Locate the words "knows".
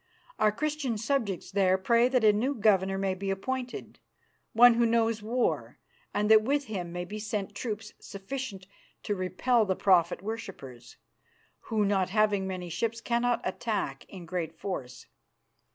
4.87-5.21